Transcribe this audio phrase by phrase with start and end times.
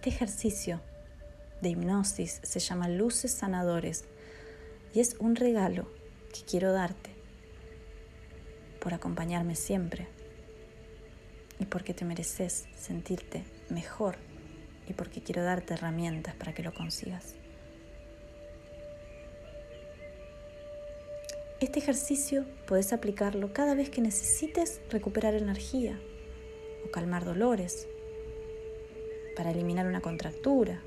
[0.00, 0.80] Este ejercicio
[1.60, 4.06] de hipnosis se llama luces sanadores
[4.94, 5.92] y es un regalo
[6.32, 7.10] que quiero darte
[8.80, 10.08] por acompañarme siempre
[11.58, 14.16] y porque te mereces sentirte mejor
[14.88, 17.34] y porque quiero darte herramientas para que lo consigas.
[21.60, 26.00] Este ejercicio puedes aplicarlo cada vez que necesites recuperar energía
[26.86, 27.86] o calmar dolores,
[29.40, 30.82] para eliminar una contractura,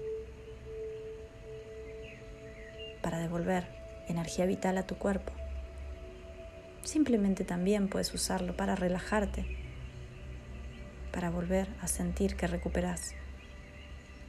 [3.02, 3.66] para devolver
[4.08, 5.34] energía vital a tu cuerpo.
[6.84, 9.58] Simplemente también puedes usarlo para relajarte,
[11.12, 13.16] para volver a sentir que recuperas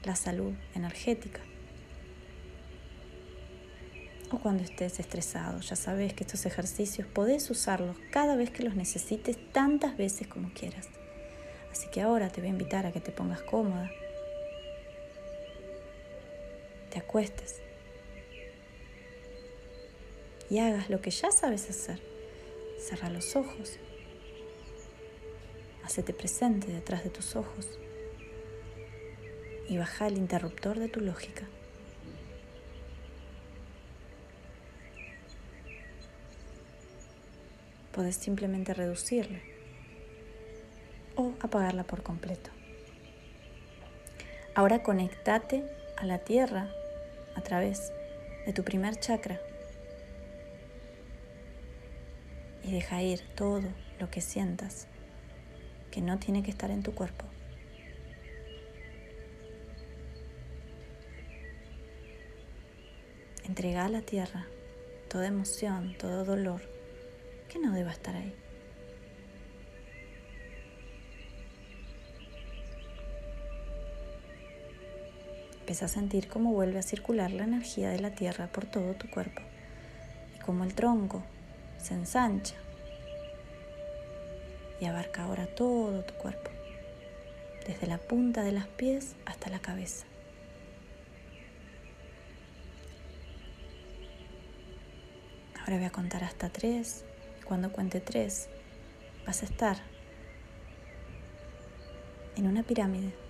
[0.05, 1.43] la salud energética.
[4.31, 8.75] O cuando estés estresado, ya sabes que estos ejercicios podés usarlos cada vez que los
[8.75, 10.89] necesites tantas veces como quieras.
[11.71, 13.91] Así que ahora te voy a invitar a que te pongas cómoda,
[16.95, 17.61] te acuestes
[20.49, 22.01] y hagas lo que ya sabes hacer.
[22.79, 23.81] Cerra los ojos.
[25.83, 27.67] Hacete presente detrás de tus ojos
[29.69, 31.49] y baja el interruptor de tu lógica.
[37.91, 39.41] Puedes simplemente reducirla
[41.17, 42.51] o apagarla por completo.
[44.55, 45.65] Ahora conectate
[45.97, 46.71] a la tierra
[47.35, 47.93] a través
[48.47, 49.41] de tu primer chakra
[52.63, 53.63] y deja ir todo
[53.99, 54.87] lo que sientas
[55.91, 57.25] que no tiene que estar en tu cuerpo.
[63.45, 64.47] Entrega a la tierra
[65.09, 66.63] toda emoción, todo dolor
[67.49, 68.35] que no deba estar ahí.
[75.75, 79.11] Empieza a sentir cómo vuelve a circular la energía de la tierra por todo tu
[79.11, 79.43] cuerpo
[80.37, 81.25] y cómo el tronco
[81.79, 82.55] se ensancha
[84.81, 86.49] y abarca ahora todo tu cuerpo,
[87.67, 90.07] desde la punta de los pies hasta la cabeza.
[95.59, 97.05] Ahora voy a contar hasta tres
[97.41, 98.49] y cuando cuente tres
[99.27, 99.79] vas a estar
[102.37, 103.24] en una pirámide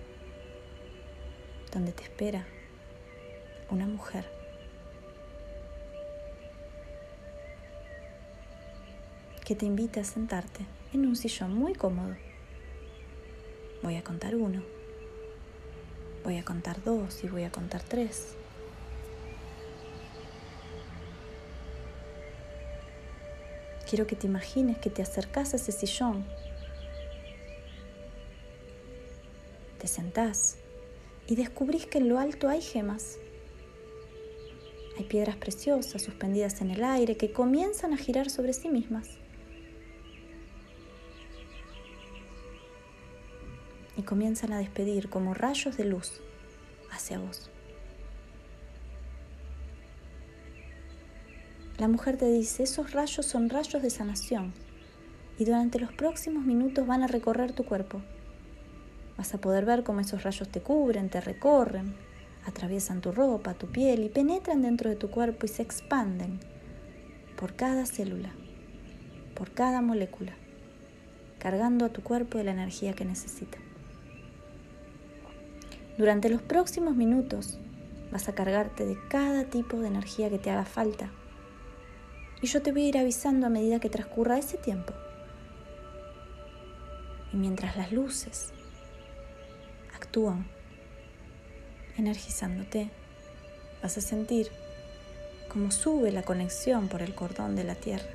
[1.75, 2.45] donde te espera
[3.69, 4.23] una mujer
[9.43, 12.15] que te invita a sentarte en un sillón muy cómodo.
[13.83, 14.63] Voy a contar uno,
[16.23, 18.37] voy a contar dos y voy a contar tres.
[23.89, 26.25] Quiero que te imagines que te acercas a ese sillón,
[29.77, 30.57] te sentás
[31.27, 33.17] y descubrís que en lo alto hay gemas.
[34.97, 39.19] Hay piedras preciosas suspendidas en el aire que comienzan a girar sobre sí mismas.
[43.97, 46.21] y comienzan a despedir como rayos de luz
[46.91, 47.49] hacia vos.
[51.77, 54.53] La mujer te dice, esos rayos son rayos de sanación
[55.37, 58.01] y durante los próximos minutos van a recorrer tu cuerpo.
[59.17, 61.95] Vas a poder ver cómo esos rayos te cubren, te recorren,
[62.45, 66.39] atraviesan tu ropa, tu piel y penetran dentro de tu cuerpo y se expanden
[67.37, 68.31] por cada célula,
[69.35, 70.33] por cada molécula,
[71.39, 73.57] cargando a tu cuerpo de la energía que necesita.
[75.97, 77.57] Durante los próximos minutos
[78.11, 81.09] vas a cargarte de cada tipo de energía que te haga falta.
[82.41, 84.93] Y yo te voy a ir avisando a medida que transcurra ese tiempo.
[87.31, 88.53] Y mientras las luces
[90.15, 90.45] actúan
[91.97, 92.89] energizándote,
[93.83, 94.47] vas a sentir
[95.49, 98.07] cómo sube la conexión por el cordón de la tierra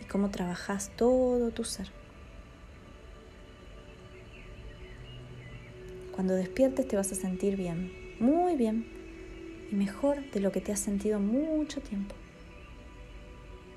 [0.00, 1.92] y cómo trabajas todo tu ser.
[6.10, 8.84] Cuando despiertes te vas a sentir bien, muy bien
[9.70, 12.16] y mejor de lo que te has sentido mucho tiempo.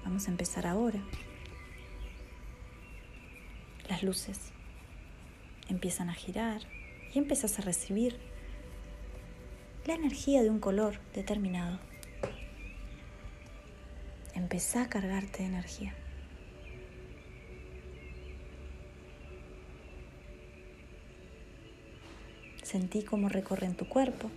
[0.04, 1.00] Vamos a empezar ahora.
[3.88, 4.53] Las luces
[5.74, 6.62] empiezan a girar
[7.14, 8.16] y empiezas a recibir
[9.88, 11.80] la energía de un color determinado.
[14.36, 15.96] Empezá a cargarte de energía.
[22.62, 24.30] Sentí cómo recorren tu cuerpo,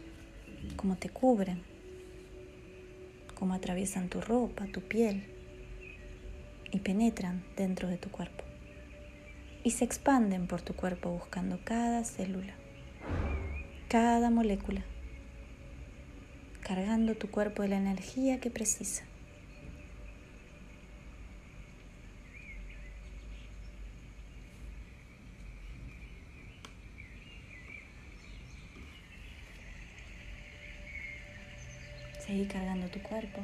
[0.77, 1.63] cómo te cubren,
[3.35, 5.25] cómo atraviesan tu ropa, tu piel
[6.73, 8.56] y penetran dentro de tu cuerpo.
[9.67, 12.55] Y se expanden por tu cuerpo buscando cada célula,
[13.89, 14.85] cada molécula,
[16.61, 19.03] cargando tu cuerpo de la energía que precisa.
[32.21, 33.43] Seguí cargando tu cuerpo.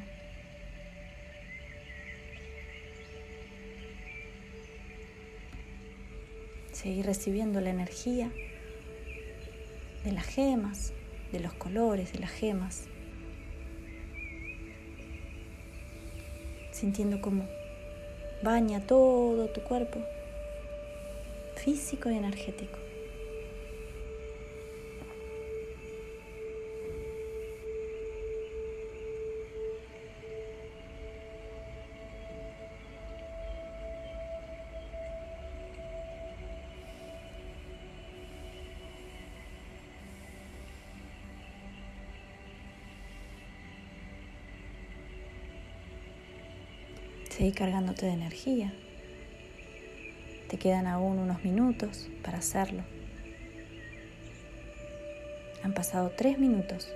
[6.82, 8.32] Seguí recibiendo la energía
[10.02, 10.92] de las gemas,
[11.30, 12.88] de los colores de las gemas.
[16.72, 17.46] Sintiendo cómo
[18.42, 20.00] baña todo tu cuerpo,
[21.54, 22.81] físico y energético.
[47.36, 48.74] Seguí cargándote de energía.
[50.48, 52.82] Te quedan aún unos minutos para hacerlo.
[55.62, 56.92] Han pasado tres minutos.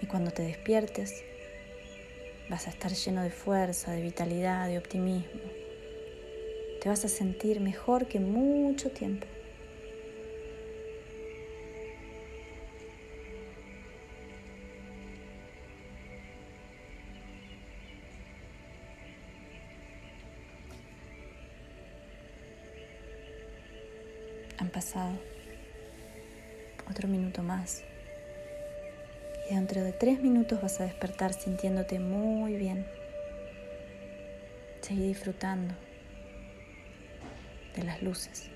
[0.00, 1.22] Y cuando te despiertes,
[2.48, 5.42] vas a estar lleno de fuerza, de vitalidad, de optimismo.
[6.80, 9.26] Te vas a sentir mejor que mucho tiempo.
[24.58, 25.18] Han pasado
[26.90, 27.84] otro minuto más.
[29.48, 32.86] Y dentro de tres minutos vas a despertar sintiéndote muy bien.
[34.80, 35.74] Seguí disfrutando
[37.76, 38.50] de las luces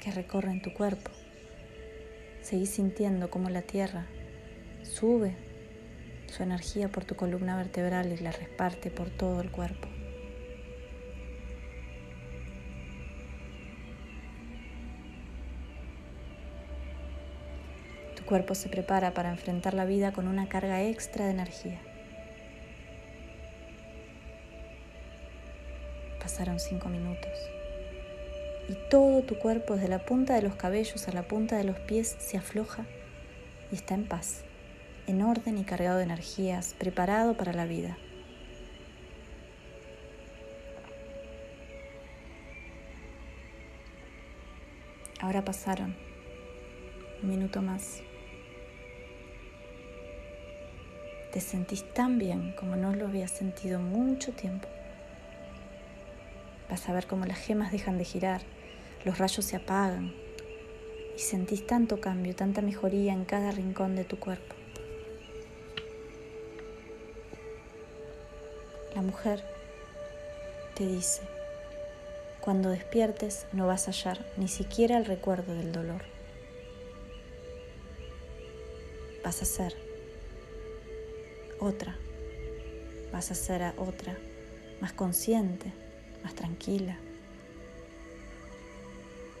[0.00, 1.10] que recorren tu cuerpo.
[2.42, 4.06] Seguí sintiendo cómo la tierra
[4.82, 5.36] sube
[6.26, 9.91] su energía por tu columna vertebral y la reparte por todo el cuerpo.
[18.24, 21.80] Cuerpo se prepara para enfrentar la vida con una carga extra de energía.
[26.20, 27.32] Pasaron cinco minutos
[28.68, 31.78] y todo tu cuerpo, desde la punta de los cabellos a la punta de los
[31.80, 32.86] pies, se afloja
[33.70, 34.44] y está en paz,
[35.06, 37.98] en orden y cargado de energías, preparado para la vida.
[45.20, 45.96] Ahora pasaron
[47.22, 48.02] un minuto más.
[51.32, 54.68] Te sentís tan bien como no lo habías sentido mucho tiempo.
[56.68, 58.42] Vas a ver cómo las gemas dejan de girar,
[59.06, 60.12] los rayos se apagan
[61.16, 64.54] y sentís tanto cambio, tanta mejoría en cada rincón de tu cuerpo.
[68.94, 69.42] La mujer
[70.74, 71.22] te dice,
[72.42, 76.02] cuando despiertes no vas a hallar ni siquiera el recuerdo del dolor.
[79.24, 79.81] Vas a ser
[81.62, 81.96] otra.
[83.12, 84.16] Vas a ser a otra,
[84.80, 85.72] más consciente,
[86.22, 86.98] más tranquila,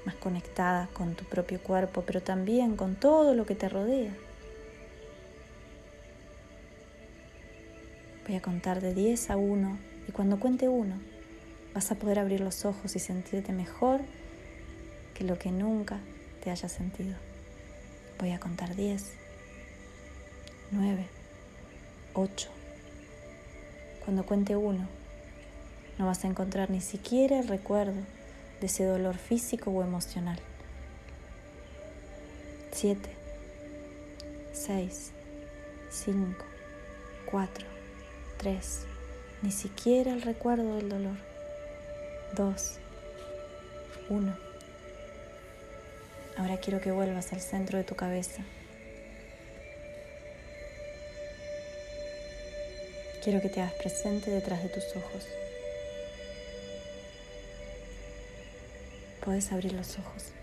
[0.04, 4.14] más conectada con tu propio cuerpo, pero también con todo lo que te rodea.
[8.26, 10.94] Voy a contar de 10 a 1 y cuando cuente 1
[11.74, 14.00] vas a poder abrir los ojos y sentirte mejor
[15.14, 15.98] que lo que nunca
[16.42, 17.16] te hayas sentido.
[18.18, 19.12] Voy a contar 10,
[20.70, 21.21] 9,
[22.14, 22.48] 8.
[24.04, 24.86] Cuando cuente uno,
[25.98, 28.00] no vas a encontrar ni siquiera el recuerdo
[28.60, 30.38] de ese dolor físico o emocional.
[32.72, 33.08] 7,
[34.52, 35.12] 6,
[35.90, 36.44] 5,
[37.30, 37.66] 4,
[38.38, 38.86] 3.
[39.42, 41.16] Ni siquiera el recuerdo del dolor.
[42.36, 42.78] 2,
[44.08, 44.36] 1.
[46.38, 48.42] Ahora quiero que vuelvas al centro de tu cabeza.
[53.22, 55.28] Quiero que te hagas presente detrás de tus ojos.
[59.24, 60.41] Puedes abrir los ojos.